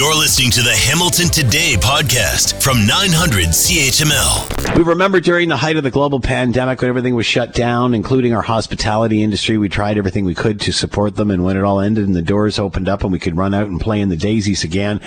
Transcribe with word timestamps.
You're 0.00 0.14
listening 0.14 0.50
to 0.52 0.62
the 0.62 0.72
Hamilton 0.72 1.28
Today 1.28 1.74
podcast 1.78 2.62
from 2.62 2.86
900 2.86 3.48
CHML. 3.48 4.74
We 4.74 4.82
remember 4.82 5.20
during 5.20 5.50
the 5.50 5.58
height 5.58 5.76
of 5.76 5.82
the 5.82 5.90
global 5.90 6.20
pandemic 6.20 6.80
when 6.80 6.88
everything 6.88 7.14
was 7.14 7.26
shut 7.26 7.52
down, 7.52 7.92
including 7.92 8.32
our 8.32 8.40
hospitality 8.40 9.22
industry, 9.22 9.58
we 9.58 9.68
tried 9.68 9.98
everything 9.98 10.24
we 10.24 10.34
could 10.34 10.58
to 10.60 10.72
support 10.72 11.16
them. 11.16 11.30
And 11.30 11.44
when 11.44 11.58
it 11.58 11.64
all 11.64 11.80
ended 11.80 12.06
and 12.06 12.16
the 12.16 12.22
doors 12.22 12.58
opened 12.58 12.88
up 12.88 13.02
and 13.02 13.12
we 13.12 13.18
could 13.18 13.36
run 13.36 13.52
out 13.52 13.66
and 13.66 13.78
play 13.78 14.00
in 14.00 14.08
the 14.08 14.16
daisies 14.16 14.64
again, 14.64 15.02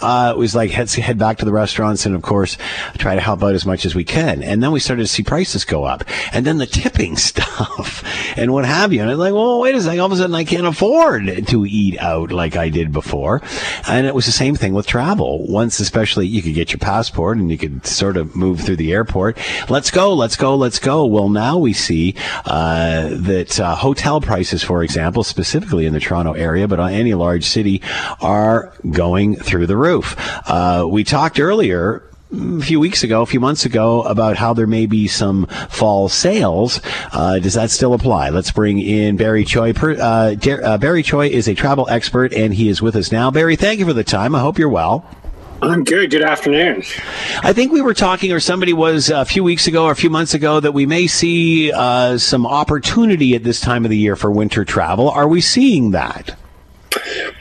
uh, 0.00 0.32
it 0.34 0.38
was 0.38 0.54
like 0.54 0.70
head, 0.70 0.90
head 0.92 1.18
back 1.18 1.36
to 1.38 1.44
the 1.44 1.52
restaurants 1.52 2.06
and, 2.06 2.14
of 2.14 2.22
course, 2.22 2.56
try 2.96 3.14
to 3.14 3.20
help 3.20 3.42
out 3.42 3.54
as 3.54 3.66
much 3.66 3.84
as 3.84 3.94
we 3.94 4.04
can. 4.04 4.42
And 4.42 4.62
then 4.62 4.72
we 4.72 4.80
started 4.80 5.02
to 5.02 5.08
see 5.08 5.22
prices 5.22 5.66
go 5.66 5.84
up. 5.84 6.04
And 6.32 6.46
then 6.46 6.56
the 6.56 6.64
tipping 6.64 7.16
stuff 7.18 8.02
and 8.38 8.50
what 8.54 8.64
have 8.64 8.94
you. 8.94 9.02
And 9.02 9.10
it's 9.10 9.18
like, 9.18 9.34
well, 9.34 9.60
wait 9.60 9.74
a 9.74 9.82
second. 9.82 10.00
All 10.00 10.06
of 10.06 10.12
a 10.12 10.16
sudden 10.16 10.34
I 10.34 10.44
can't 10.44 10.66
afford 10.66 11.46
to 11.48 11.66
eat 11.66 11.98
out 11.98 12.32
like 12.32 12.56
I 12.56 12.70
did 12.70 12.92
before. 12.92 13.42
And 13.86 14.06
it 14.06 14.14
was 14.14 14.37
same 14.38 14.54
thing 14.54 14.72
with 14.72 14.86
travel. 14.86 15.44
Once, 15.48 15.80
especially, 15.80 16.26
you 16.26 16.40
could 16.42 16.54
get 16.54 16.70
your 16.70 16.78
passport 16.78 17.38
and 17.38 17.50
you 17.50 17.58
could 17.58 17.84
sort 17.84 18.16
of 18.16 18.36
move 18.36 18.60
through 18.60 18.76
the 18.76 18.92
airport. 18.92 19.36
Let's 19.68 19.90
go, 19.90 20.14
let's 20.14 20.36
go, 20.36 20.54
let's 20.54 20.78
go. 20.78 21.04
Well, 21.06 21.28
now 21.28 21.58
we 21.58 21.72
see 21.72 22.14
uh, 22.44 23.08
that 23.10 23.58
uh, 23.58 23.74
hotel 23.74 24.20
prices, 24.20 24.62
for 24.62 24.84
example, 24.84 25.24
specifically 25.24 25.86
in 25.86 25.92
the 25.92 25.98
Toronto 25.98 26.34
area, 26.34 26.68
but 26.68 26.78
on 26.78 26.92
any 26.92 27.14
large 27.14 27.44
city, 27.44 27.82
are 28.20 28.72
going 28.88 29.34
through 29.34 29.66
the 29.66 29.76
roof. 29.76 30.14
Uh, 30.48 30.86
we 30.88 31.02
talked 31.02 31.40
earlier 31.40 32.07
a 32.32 32.60
few 32.60 32.78
weeks 32.80 33.02
ago, 33.02 33.22
a 33.22 33.26
few 33.26 33.40
months 33.40 33.64
ago, 33.64 34.02
about 34.02 34.36
how 34.36 34.52
there 34.52 34.66
may 34.66 34.86
be 34.86 35.06
some 35.06 35.46
fall 35.70 36.08
sales. 36.08 36.80
Uh, 37.12 37.38
does 37.38 37.54
that 37.54 37.70
still 37.70 37.94
apply? 37.94 38.30
Let's 38.30 38.50
bring 38.50 38.78
in 38.78 39.16
Barry 39.16 39.44
Choi. 39.44 39.72
Per, 39.72 39.92
uh, 39.92 40.34
uh, 40.34 40.78
Barry 40.78 41.02
Choi 41.02 41.28
is 41.28 41.48
a 41.48 41.54
travel 41.54 41.88
expert, 41.88 42.32
and 42.32 42.54
he 42.54 42.68
is 42.68 42.82
with 42.82 42.96
us 42.96 43.10
now. 43.10 43.30
Barry, 43.30 43.56
thank 43.56 43.80
you 43.80 43.86
for 43.86 43.92
the 43.92 44.04
time. 44.04 44.34
I 44.34 44.40
hope 44.40 44.58
you're 44.58 44.68
well. 44.68 45.06
I'm 45.60 45.82
good. 45.82 46.10
Good 46.10 46.22
afternoon. 46.22 46.84
I 47.42 47.52
think 47.52 47.72
we 47.72 47.80
were 47.80 47.94
talking, 47.94 48.30
or 48.30 48.38
somebody 48.38 48.72
was 48.72 49.10
a 49.10 49.24
few 49.24 49.42
weeks 49.42 49.66
ago 49.66 49.86
or 49.86 49.90
a 49.90 49.96
few 49.96 50.10
months 50.10 50.32
ago, 50.32 50.60
that 50.60 50.72
we 50.72 50.86
may 50.86 51.08
see 51.08 51.72
uh, 51.72 52.16
some 52.16 52.46
opportunity 52.46 53.34
at 53.34 53.42
this 53.42 53.60
time 53.60 53.84
of 53.84 53.90
the 53.90 53.96
year 53.96 54.14
for 54.14 54.30
winter 54.30 54.64
travel. 54.64 55.10
Are 55.10 55.26
we 55.26 55.40
seeing 55.40 55.90
that? 55.90 56.38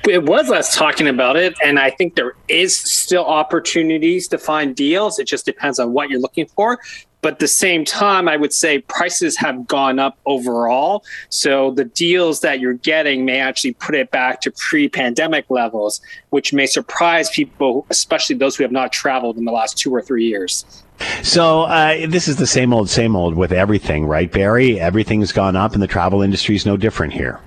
It 0.07 0.23
was 0.23 0.51
us 0.51 0.75
talking 0.75 1.07
about 1.07 1.35
it, 1.35 1.55
and 1.63 1.79
I 1.79 1.89
think 1.89 2.15
there 2.15 2.33
is 2.47 2.77
still 2.77 3.25
opportunities 3.25 4.27
to 4.29 4.37
find 4.37 4.75
deals. 4.75 5.19
It 5.19 5.25
just 5.25 5.45
depends 5.45 5.79
on 5.79 5.93
what 5.93 6.09
you're 6.09 6.19
looking 6.19 6.47
for. 6.47 6.79
But 7.21 7.33
at 7.33 7.39
the 7.39 7.47
same 7.47 7.83
time, 7.83 8.29
I 8.29 8.37
would 8.37 8.53
say 8.53 8.79
prices 8.79 9.35
have 9.37 9.67
gone 9.67 9.97
up 9.97 10.17
overall. 10.25 11.03
So 11.29 11.71
the 11.71 11.85
deals 11.85 12.41
that 12.41 12.59
you're 12.59 12.73
getting 12.73 13.25
may 13.25 13.39
actually 13.39 13.73
put 13.73 13.95
it 13.95 14.11
back 14.11 14.39
to 14.41 14.51
pre 14.51 14.87
pandemic 14.87 15.49
levels, 15.49 15.99
which 16.29 16.53
may 16.53 16.67
surprise 16.67 17.29
people, 17.29 17.87
especially 17.89 18.35
those 18.35 18.55
who 18.55 18.63
have 18.63 18.71
not 18.71 18.91
traveled 18.91 19.37
in 19.37 19.45
the 19.45 19.51
last 19.51 19.77
two 19.77 19.93
or 19.93 20.01
three 20.01 20.25
years. 20.25 20.83
So 21.23 21.63
uh, 21.63 22.07
this 22.07 22.27
is 22.27 22.37
the 22.37 22.47
same 22.47 22.71
old, 22.73 22.89
same 22.89 23.15
old 23.15 23.35
with 23.35 23.51
everything, 23.51 24.05
right, 24.05 24.31
Barry? 24.31 24.79
Everything's 24.79 25.31
gone 25.31 25.55
up, 25.55 25.73
and 25.73 25.81
the 25.81 25.87
travel 25.87 26.21
industry 26.21 26.55
is 26.55 26.65
no 26.65 26.77
different 26.77 27.13
here. 27.13 27.39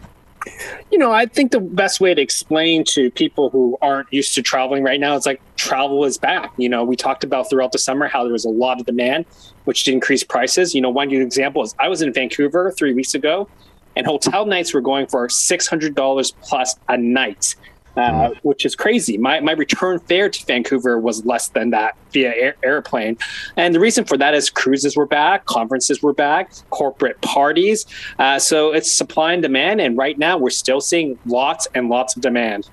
You 0.91 0.99
know, 0.99 1.13
I 1.13 1.27
think 1.27 1.53
the 1.53 1.61
best 1.61 2.01
way 2.01 2.15
to 2.15 2.21
explain 2.21 2.85
to 2.85 3.11
people 3.13 3.51
who 3.51 3.79
aren't 3.81 4.13
used 4.13 4.35
to 4.35 4.43
traveling 4.43 4.83
right 4.83 5.01
now 5.01 5.15
is 5.17 5.27
like 5.27 5.41
travel 5.57 6.05
is 6.05 6.19
back. 6.19 6.53
You 6.57 6.69
know, 6.69 6.85
we 6.85 6.97
talked 6.97 7.25
about 7.25 7.49
throughout 7.49 7.73
the 7.73 7.79
summer 7.79 8.09
how 8.09 8.25
there 8.25 8.33
was 8.33 8.45
a 8.45 8.51
lot 8.51 8.81
of 8.81 8.87
demand, 8.87 9.27
which 9.65 9.87
increased 9.89 10.29
prices. 10.29 10.75
You 10.75 10.81
know, 10.81 10.91
one 10.91 11.09
good 11.09 11.23
example 11.23 11.63
is 11.63 11.75
I 11.79 11.89
was 11.89 12.03
in 12.03 12.13
Vancouver 12.13 12.73
three 12.73 12.93
weeks 12.93 13.15
ago, 13.15 13.49
and 13.97 14.07
hotel 14.07 14.47
nights 14.47 14.75
were 14.75 14.81
going 14.81 15.07
for 15.07 15.29
six 15.29 15.67
hundred 15.67 15.95
dollars 15.95 16.33
plus 16.43 16.77
a 16.89 16.97
night. 16.97 17.55
Uh, 17.97 18.29
hmm. 18.29 18.35
which 18.43 18.65
is 18.65 18.77
crazy. 18.77 19.19
My, 19.19 19.41
my 19.41 19.53
return 19.53 19.99
fare 19.99 20.29
to 20.29 20.47
Vancouver 20.47 20.99
was 20.99 21.27
less 21.27 21.49
than 21.49 21.71
that 21.71 21.97
via 22.13 22.33
air, 22.35 22.57
airplane. 22.63 23.19
And 23.57 23.75
the 23.75 23.81
reason 23.81 24.05
for 24.05 24.17
that 24.17 24.33
is 24.33 24.49
cruises 24.49 24.97
were 24.97 25.07
back, 25.07 25.45
conferences 25.47 26.01
were 26.01 26.13
back, 26.13 26.53
corporate 26.71 27.21
parties. 27.21 27.87
Uh, 28.19 28.39
so 28.39 28.73
it's 28.73 28.91
supply 28.91 29.33
and 29.33 29.43
demand. 29.43 29.81
And 29.81 29.97
right 29.97 30.17
now 30.17 30.39
we're 30.39 30.51
still 30.51 30.81
seeing 30.81 31.19
lots 31.27 31.67
and 31.75 31.89
lots 31.89 32.15
of 32.15 32.23
demand. 32.23 32.71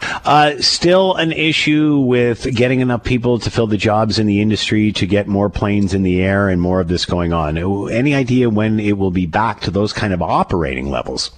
Uh, 0.00 0.60
still 0.60 1.14
an 1.14 1.32
issue 1.32 1.98
with 1.98 2.54
getting 2.54 2.80
enough 2.80 3.04
people 3.04 3.38
to 3.38 3.50
fill 3.50 3.66
the 3.66 3.76
jobs 3.76 4.18
in 4.18 4.26
the 4.26 4.40
industry 4.40 4.92
to 4.92 5.06
get 5.06 5.26
more 5.28 5.48
planes 5.48 5.94
in 5.94 6.02
the 6.02 6.22
air 6.22 6.48
and 6.48 6.60
more 6.60 6.80
of 6.80 6.88
this 6.88 7.04
going 7.04 7.32
on. 7.32 7.56
Any 7.90 8.14
idea 8.14 8.50
when 8.50 8.80
it 8.80 8.98
will 8.98 9.10
be 9.10 9.26
back 9.26 9.60
to 9.62 9.70
those 9.70 9.92
kind 9.92 10.12
of 10.12 10.22
operating 10.22 10.90
levels? 10.90 11.30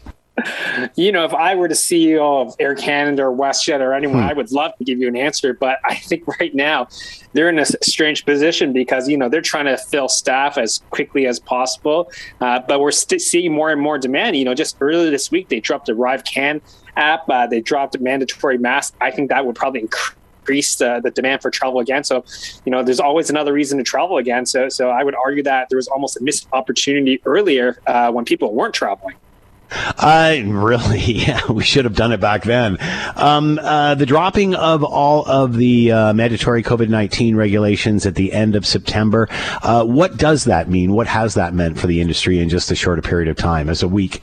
you 0.96 1.12
know, 1.12 1.24
if 1.24 1.32
I 1.34 1.54
were 1.54 1.68
the 1.68 1.74
CEO 1.74 2.46
of 2.46 2.54
Air 2.58 2.74
Canada 2.74 3.24
or 3.24 3.36
WestJet 3.36 3.80
or 3.80 3.94
anyone, 3.94 4.22
hmm. 4.22 4.28
I 4.28 4.32
would 4.32 4.52
love 4.52 4.76
to 4.78 4.84
give 4.84 4.98
you 4.98 5.08
an 5.08 5.16
answer. 5.16 5.54
But 5.54 5.78
I 5.84 5.94
think 5.94 6.26
right 6.40 6.54
now 6.54 6.88
they're 7.32 7.48
in 7.48 7.58
a 7.58 7.66
strange 7.66 8.24
position 8.24 8.72
because, 8.72 9.08
you 9.08 9.16
know, 9.16 9.28
they're 9.28 9.40
trying 9.40 9.66
to 9.66 9.76
fill 9.76 10.08
staff 10.08 10.58
as 10.58 10.82
quickly 10.90 11.26
as 11.26 11.38
possible. 11.40 12.10
Uh, 12.40 12.60
but 12.66 12.80
we're 12.80 12.90
st- 12.90 13.20
seeing 13.20 13.52
more 13.52 13.70
and 13.70 13.80
more 13.80 13.98
demand. 13.98 14.36
You 14.36 14.44
know, 14.44 14.54
just 14.54 14.76
earlier 14.80 15.10
this 15.10 15.30
week, 15.30 15.48
they 15.48 15.60
dropped 15.60 15.86
the 15.86 15.92
ArriveCAN 15.92 16.60
app, 16.96 17.28
uh, 17.28 17.46
they 17.46 17.60
dropped 17.60 17.94
a 17.94 17.98
mandatory 17.98 18.58
mask. 18.58 18.94
I 19.00 19.10
think 19.10 19.28
that 19.28 19.44
would 19.44 19.56
probably 19.56 19.80
increase 19.80 20.76
the, 20.76 21.00
the 21.02 21.10
demand 21.10 21.42
for 21.42 21.50
travel 21.50 21.80
again. 21.80 22.04
So, 22.04 22.24
you 22.64 22.72
know, 22.72 22.82
there's 22.82 23.00
always 23.00 23.30
another 23.30 23.52
reason 23.52 23.78
to 23.78 23.84
travel 23.84 24.16
again. 24.16 24.46
So, 24.46 24.68
so 24.68 24.90
I 24.90 25.04
would 25.04 25.14
argue 25.14 25.42
that 25.42 25.68
there 25.68 25.76
was 25.76 25.88
almost 25.88 26.16
a 26.16 26.22
missed 26.22 26.48
opportunity 26.52 27.20
earlier 27.24 27.80
uh, 27.86 28.10
when 28.12 28.24
people 28.24 28.54
weren't 28.54 28.74
traveling. 28.74 29.16
Uh, 29.70 30.36
really, 30.44 31.00
yeah, 31.00 31.40
we 31.50 31.64
should 31.64 31.84
have 31.84 31.94
done 31.94 32.12
it 32.12 32.20
back 32.20 32.44
then. 32.44 32.78
Um, 33.16 33.58
uh, 33.60 33.94
the 33.94 34.06
dropping 34.06 34.54
of 34.54 34.84
all 34.84 35.24
of 35.26 35.54
the 35.56 35.92
uh, 35.92 36.12
mandatory 36.12 36.62
COVID 36.62 36.88
19 36.88 37.36
regulations 37.36 38.06
at 38.06 38.14
the 38.14 38.32
end 38.32 38.56
of 38.56 38.66
September, 38.66 39.28
uh, 39.62 39.84
what 39.84 40.16
does 40.16 40.44
that 40.44 40.68
mean? 40.68 40.92
What 40.92 41.06
has 41.06 41.34
that 41.34 41.54
meant 41.54 41.78
for 41.78 41.86
the 41.86 42.00
industry 42.00 42.38
in 42.38 42.48
just 42.48 42.70
a 42.70 42.74
shorter 42.74 43.02
period 43.02 43.28
of 43.28 43.36
time, 43.36 43.68
as 43.68 43.82
a 43.82 43.88
week? 43.88 44.22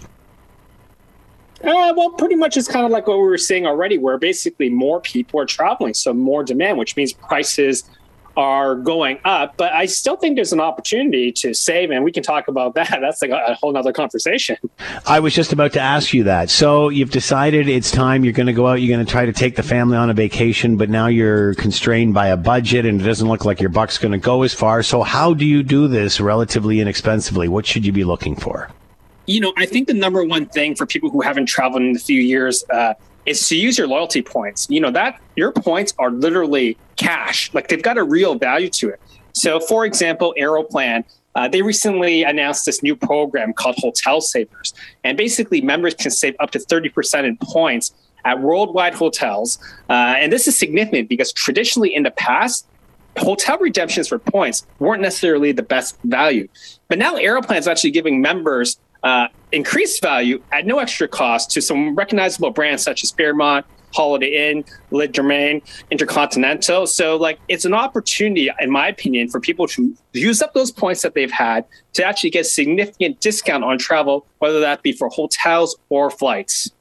Uh, 1.64 1.94
well, 1.96 2.10
pretty 2.12 2.36
much 2.36 2.58
it's 2.58 2.68
kind 2.68 2.86
of 2.86 2.92
like 2.92 3.08
what 3.08 3.18
we 3.18 3.24
were 3.24 3.38
saying 3.38 3.66
already, 3.66 3.98
where 3.98 4.18
basically 4.18 4.70
more 4.70 5.00
people 5.00 5.40
are 5.40 5.46
traveling, 5.46 5.94
so 5.94 6.14
more 6.14 6.44
demand, 6.44 6.78
which 6.78 6.98
means 6.98 7.14
prices 7.14 7.84
are 8.36 8.76
going 8.76 9.20
up, 9.26 9.58
but 9.58 9.74
I 9.74 9.86
still 9.86 10.16
think 10.16 10.36
there's 10.36 10.54
an 10.54 10.60
opportunity 10.60 11.32
to 11.34 11.54
save, 11.54 11.92
and 11.92 12.04
we 12.04 12.12
can 12.12 12.24
talk 12.24 12.48
about 12.48 12.74
that. 12.76 13.00
That's 13.02 13.22
like 13.22 13.32
a, 13.32 13.54
whole 13.56 13.76
other 13.78 13.94
conversation. 13.94 14.58
I 15.06 15.20
was 15.20 15.34
just 15.34 15.54
about 15.54 15.74
to 15.74 15.80
ask 15.80 16.14
you 16.14 16.24
that. 16.24 16.50
So 16.50 16.90
you've 16.90 17.12
decided 17.12 17.68
it's 17.68 17.92
time. 17.92 18.24
You're 18.24 18.34
going 18.34 18.48
to 18.48 18.54
go 18.54 18.68
out. 18.68 18.82
You're 18.82 18.96
going 18.96 19.06
to 19.06 19.12
try 19.12 19.26
to 19.26 19.34
take 19.34 19.56
the 19.56 19.64
family 19.64 19.98
on 19.98 20.10
a 20.10 20.14
vacation, 20.14 20.78
but 20.78 20.90
now 20.90 21.08
you're 21.08 21.54
constrained 21.56 22.14
by 22.14 22.28
a 22.28 22.38
budget, 22.38 22.86
and 22.86 23.00
it 23.00 23.04
doesn't 23.04 23.28
look 23.28 23.46
like 23.46 23.62
your 23.62 23.70
buck's 23.70 23.98
going 23.98 24.12
to 24.12 24.18
go 24.18 24.44
as 24.44 24.54
far. 24.54 24.84
So 24.84 25.04
how 25.04 25.34
do 25.34 25.46
you 25.46 25.64
do 25.64 25.88
this 25.88 26.20
relatively 26.20 26.80
inexpensively? 26.80 27.48
What 27.48 27.66
should 27.66 27.86
you 27.86 27.92
be 27.92 28.04
looking 28.04 28.36
for? 28.36 28.70
You 29.26 29.40
know, 29.40 29.54
I 29.58 29.66
think 29.66 29.88
the 29.88 29.94
number 29.94 30.24
one 30.24 30.48
thing 30.48 30.76
for 30.76 30.86
people 30.86 31.10
who 31.10 31.22
haven't 31.22 31.46
traveled 31.46 31.82
in 31.82 31.96
a 31.96 32.00
few 32.00 32.22
years 32.22 32.64
uh, 32.70 32.94
is 33.26 33.48
to 33.48 33.56
use 33.56 33.78
your 33.78 33.88
loyalty 33.88 34.22
points. 34.22 34.68
You 34.70 34.82
know, 34.82 34.92
that 34.92 35.22
your 35.36 35.52
points 35.52 35.94
are 35.98 36.12
literally 36.12 36.78
cash, 36.96 37.54
like 37.54 37.70
they've 37.70 37.82
got 37.82 37.98
a 37.98 38.04
real 38.04 38.36
value 38.36 38.70
to 38.70 38.90
it. 38.90 39.00
So, 39.34 39.60
for 39.60 39.86
example, 39.86 40.36
Aeroplan, 40.38 41.06
uh, 41.36 41.48
they 41.48 41.62
recently 41.62 42.24
announced 42.24 42.66
this 42.66 42.84
new 42.84 42.96
program 42.96 43.54
called 43.54 43.76
Hotel 43.78 44.22
Savers. 44.22 44.74
And 45.04 45.18
basically, 45.18 45.62
members 45.62 45.96
can 45.96 46.12
save 46.12 46.36
up 46.40 46.52
to 46.52 46.60
30% 46.60 47.24
in 47.24 47.38
points 47.38 47.94
at 48.26 48.42
worldwide 48.42 48.94
hotels. 48.94 49.58
Uh, 49.90 50.16
and 50.18 50.32
this 50.32 50.48
is 50.48 50.58
significant 50.58 51.10
because 51.10 51.34
traditionally 51.34 51.94
in 51.94 52.04
the 52.04 52.12
past, 52.12 52.68
hotel 53.18 53.58
redemptions 53.58 54.08
for 54.08 54.20
points 54.20 54.66
weren't 54.80 55.02
necessarily 55.02 55.52
the 55.52 55.64
best 55.64 55.98
value. 56.04 56.48
But 56.88 57.00
now 57.00 57.16
Aeroplan 57.16 57.58
is 57.58 57.68
actually 57.68 57.92
giving 57.92 58.22
members 58.22 58.78
uh, 59.04 59.28
increased 59.52 60.02
value 60.02 60.42
at 60.52 60.66
no 60.66 60.80
extra 60.80 61.08
cost 61.08 61.52
to 61.52 61.62
some 61.62 61.96
recognizable 61.96 62.52
brands 62.52 62.84
such 62.84 63.04
as 63.04 63.12
Fairmont, 63.12 63.66
Holiday 63.94 64.50
Inn, 64.50 64.66
Le 64.92 65.08
Domaine, 65.08 65.62
Intercontinental. 65.92 66.88
So, 66.88 67.16
like, 67.16 67.40
it's 67.48 67.66
an 67.66 67.74
opportunity, 67.74 68.50
in 68.60 68.72
my 68.72 68.88
opinion, 68.88 69.30
for 69.30 69.40
people 69.40 69.68
to 69.68 69.96
use 70.14 70.42
up 70.42 70.54
those 70.54 70.72
points 70.72 71.02
that 71.04 71.14
they've 71.14 71.32
had 71.32 71.66
to 71.94 72.04
actually 72.04 72.32
get 72.32 72.46
significant 72.46 73.20
discount 73.20 73.64
on 73.64 73.78
travel, 73.78 74.26
whether 74.40 74.60
that 74.62 74.82
be 74.82 74.92
for 74.92 75.10
hotels 75.10 75.78
or 75.90 76.10
flights. 76.10 76.72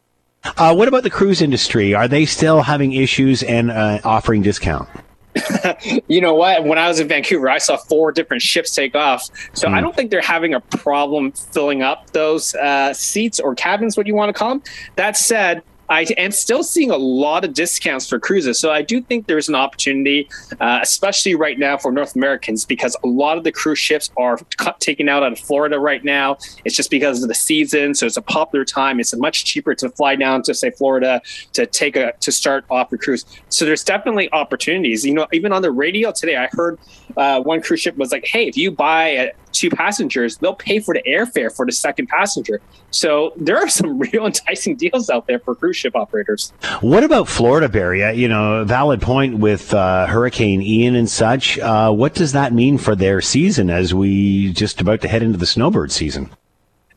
Uh, 0.45 0.75
what 0.75 0.89
about 0.89 1.03
the 1.03 1.11
cruise 1.11 1.41
industry? 1.41 1.95
Are 1.95 2.09
they 2.09 2.25
still 2.25 2.63
having 2.63 2.93
issues 2.93 3.43
and 3.43 3.71
uh, 3.71 4.01
offering 4.05 4.43
discount? 4.43 4.89
you 6.09 6.21
know 6.21 6.35
what? 6.35 6.65
When 6.65 6.79
I 6.79 6.89
was 6.89 7.01
in 7.01 7.09
Vancouver, 7.09 7.49
I 7.49 7.59
saw 7.59 7.77
four 7.77 8.13
different 8.13 8.43
ships 8.43 8.75
take 8.75 8.95
off. 8.95 9.29
So 9.55 9.67
mm. 9.67 9.73
I 9.73 9.79
hmm. 9.79 9.85
don't 9.85 9.97
think 9.97 10.11
they're 10.11 10.21
having 10.21 10.55
a 10.55 10.61
problem 10.61 11.33
filling 11.33 11.83
up 11.83 12.11
those 12.11 12.55
uh, 12.55 12.93
seats 12.93 13.41
or 13.41 13.55
cabins, 13.55 13.97
what 13.97 14.07
you 14.07 14.15
want 14.15 14.29
to 14.29 14.33
call 14.33 14.51
them. 14.51 14.63
That 14.97 15.17
said, 15.17 15.63
I 15.93 16.07
am 16.17 16.31
still 16.31 16.65
seeing 16.65 16.91
a 16.91 16.97
lot 16.97 17.45
of 17.45 17.53
discounts 17.53 18.09
for 18.09 18.19
cruises. 18.19 18.59
So 18.59 18.73
I 18.73 18.81
do 18.81 19.03
think 19.03 19.27
there's 19.27 19.51
an 19.51 19.55
opportunity, 19.55 20.27
uh, 20.59 20.79
especially 20.81 21.35
right 21.35 21.59
now 21.59 21.77
for 21.77 21.93
North 21.93 22.17
Americans, 22.17 22.65
because 22.65 22.97
a 23.05 23.07
lot 23.07 23.37
of 23.37 23.45
the 23.45 23.53
cruise 23.53 23.79
ships 23.79 24.11
are 24.17 24.39
taken 24.79 25.11
out 25.11 25.23
of 25.23 25.39
Florida 25.39 25.79
right 25.79 26.03
now. 26.03 26.39
It's 26.65 26.75
just 26.75 26.91
because 26.91 27.23
of 27.23 27.29
the 27.29 27.35
season. 27.35 27.95
So 27.95 28.07
it's 28.07 28.17
a 28.17 28.23
popular 28.23 28.65
time. 28.65 29.01
It's 29.01 29.15
much 29.15 29.45
cheaper 29.45 29.75
to 29.75 29.91
fly 29.91 30.17
down 30.17 30.43
to 30.45 30.55
say 30.55 30.71
Florida 30.71 31.21
to 31.53 31.67
take 31.67 31.97
a 31.97 32.15
to 32.21 32.33
start 32.33 32.65
off 32.71 32.89
your 32.91 32.99
cruise. 32.99 33.27
So 33.51 33.67
there's 33.67 33.85
definitely 33.85 34.33
opportunities. 34.33 35.05
You 35.05 35.13
know, 35.13 35.27
even 35.33 35.53
on 35.53 35.61
the 35.61 35.71
radio 35.71 36.11
today, 36.11 36.37
I 36.37 36.49
heard 36.53 36.79
uh, 37.19 37.43
one 37.43 37.61
cruise 37.61 37.81
ship 37.81 37.99
was 37.99 38.13
like, 38.13 38.25
"Hey, 38.25 38.49
if 38.49 38.57
you 38.57 38.71
buy 38.71 39.17
uh, 39.17 39.27
two 39.63 39.71
passengers, 39.71 40.37
they'll 40.39 40.55
pay 40.55 40.81
for 40.81 40.95
the 40.95 41.03
airfare 41.09 41.55
for 41.55 41.65
the 41.65 41.73
second 41.73 42.09
passenger." 42.09 42.61
So 42.91 43.33
there 43.37 43.57
are 43.57 43.69
some 43.69 43.99
real 44.13 44.27
enticing 44.27 44.77
deals 44.77 45.09
out 45.09 45.27
there 45.27 45.39
for 45.39 45.55
cruise 45.55 45.77
ship 45.77 45.97
operators. 45.97 46.53
What 46.81 47.05
about 47.05 47.29
Florida, 47.29 47.69
Barry? 47.69 48.05
Uh, 48.05 48.13
you 48.13 48.29
know, 48.29 48.65
valid 48.65 49.01
point 49.01 49.39
with 49.39 49.73
uh, 49.73 50.07
Hurricane 50.07 50.61
Ian 50.63 50.95
and 50.95 51.09
such. 51.09 51.59
Uh, 51.59 51.91
what 51.93 52.15
does 52.15 52.33
that 52.33 52.53
mean 52.53 52.79
for 52.79 52.95
their 52.95 53.21
season 53.21 53.71
as 53.71 53.95
we 53.95 54.53
just 54.53 54.81
about 54.81 55.01
to 55.03 55.09
head 55.09 55.23
into 55.23 55.39
the 55.39 55.47
snowbird 55.47 55.93
season? 55.93 56.31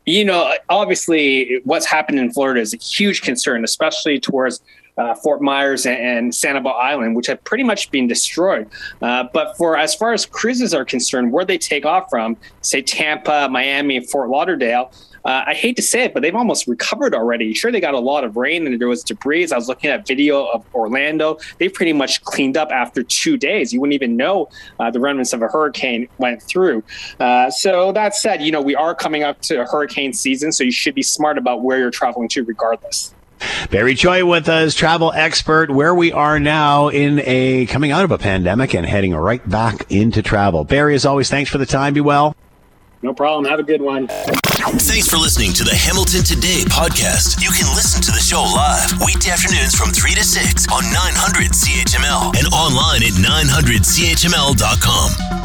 You 0.05 0.23
know, 0.23 0.53
obviously, 0.69 1.61
what's 1.63 1.85
happened 1.85 2.19
in 2.19 2.31
Florida 2.31 2.61
is 2.61 2.73
a 2.73 2.77
huge 2.77 3.21
concern, 3.21 3.63
especially 3.63 4.19
towards 4.19 4.61
uh, 4.97 5.15
Fort 5.15 5.41
Myers 5.41 5.85
and, 5.85 5.97
and 5.97 6.31
Sanibel 6.31 6.73
Island, 6.73 7.15
which 7.15 7.27
have 7.27 7.43
pretty 7.43 7.63
much 7.63 7.91
been 7.91 8.07
destroyed. 8.07 8.69
Uh, 9.01 9.25
but 9.33 9.57
for 9.57 9.77
as 9.77 9.95
far 9.95 10.13
as 10.13 10.25
cruises 10.25 10.73
are 10.73 10.85
concerned, 10.85 11.31
where 11.31 11.45
they 11.45 11.57
take 11.57 11.85
off 11.85 12.09
from, 12.09 12.37
say 12.61 12.81
Tampa, 12.81 13.47
Miami, 13.49 13.99
Fort 13.99 14.29
Lauderdale, 14.29 14.91
uh, 15.25 15.43
I 15.47 15.55
hate 15.55 15.75
to 15.77 15.81
say 15.81 16.03
it, 16.03 16.13
but 16.13 16.21
they've 16.21 16.35
almost 16.35 16.67
recovered 16.67 17.15
already. 17.15 17.51
Sure, 17.53 17.71
they 17.71 17.81
got 17.81 17.95
a 17.95 17.99
lot 17.99 18.23
of 18.23 18.37
rain 18.37 18.67
and 18.67 18.79
there 18.79 18.87
was 18.87 19.03
debris. 19.03 19.51
I 19.51 19.55
was 19.55 19.67
looking 19.67 19.89
at 19.89 20.05
video 20.05 20.45
of 20.45 20.63
Orlando. 20.75 21.39
They 21.57 21.67
pretty 21.67 21.93
much 21.93 22.23
cleaned 22.23 22.57
up 22.57 22.71
after 22.71 23.01
two 23.01 23.35
days. 23.35 23.73
You 23.73 23.81
wouldn't 23.81 23.95
even 23.95 24.15
know 24.15 24.49
uh, 24.79 24.91
the 24.91 24.99
remnants 24.99 25.33
of 25.33 25.41
a 25.41 25.47
hurricane 25.47 26.07
went 26.19 26.43
through. 26.43 26.83
Uh, 27.19 27.49
so 27.49 27.91
that 27.93 28.13
said, 28.13 28.43
you 28.43 28.51
know, 28.51 28.61
we 28.61 28.75
are 28.75 28.93
coming 28.93 29.23
up 29.23 29.41
to 29.41 29.65
hurricane 29.65 30.13
season, 30.13 30.51
so 30.51 30.63
you 30.63 30.71
should 30.71 30.93
be 30.93 31.01
smart 31.01 31.39
about 31.39 31.63
where 31.63 31.79
you're 31.79 31.89
traveling 31.89 32.27
to 32.29 32.43
regardless. 32.43 33.14
Barry 33.69 33.95
Choi 33.95 34.25
with 34.25 34.49
us, 34.49 34.75
travel 34.75 35.13
expert, 35.13 35.71
where 35.71 35.95
we 35.95 36.11
are 36.11 36.39
now 36.39 36.89
in 36.89 37.21
a 37.25 37.65
coming 37.67 37.91
out 37.91 38.03
of 38.03 38.11
a 38.11 38.17
pandemic 38.17 38.73
and 38.73 38.85
heading 38.85 39.15
right 39.15 39.47
back 39.49 39.89
into 39.91 40.21
travel. 40.21 40.63
Barry, 40.63 40.95
as 40.95 41.05
always, 41.05 41.29
thanks 41.29 41.49
for 41.49 41.57
the 41.57 41.65
time. 41.65 41.93
Be 41.93 42.01
well. 42.01 42.35
No 43.01 43.13
problem. 43.13 43.43
Have 43.45 43.59
a 43.59 43.63
good 43.63 43.81
one. 43.81 44.07
Thanks 44.07 45.07
for 45.07 45.17
listening 45.17 45.53
to 45.53 45.63
the 45.63 45.75
Hamilton 45.75 46.23
Today 46.23 46.63
podcast. 46.65 47.41
You 47.43 47.51
can 47.51 47.67
listen 47.75 48.01
to 48.01 48.11
the 48.11 48.19
show 48.19 48.41
live 48.41 48.99
weekday 49.05 49.29
afternoons 49.29 49.75
from 49.75 49.91
3 49.91 50.15
to 50.15 50.23
6 50.23 50.67
on 50.73 50.83
900 50.89 51.51
CHML 51.51 52.35
and 52.35 52.47
online 52.51 53.03
at 53.03 53.13
900CHML.com. 53.13 55.44